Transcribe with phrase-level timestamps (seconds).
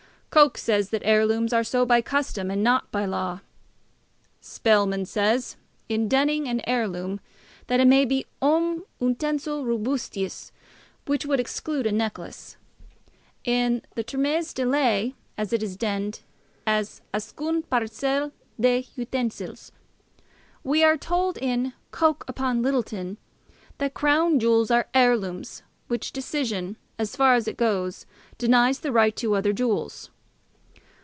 [0.33, 3.41] Coke says, that heirlooms are so by custom, and not by law.
[4.39, 5.57] Spelman says,
[5.89, 7.19] in defining an heirloom,
[7.67, 10.53] that it may be "Omne utensil robustius;"
[11.05, 12.55] which would exclude a necklace.
[13.43, 16.21] In the "Termes de Ley," it is defined
[16.65, 19.71] as "Ascun parcel des ustensiles."
[20.63, 23.17] We are told in "Coke upon Littleton,"
[23.79, 28.05] that Crown jewels are heirlooms, which decision, as far as it goes,
[28.37, 30.09] denies the right to other jewels.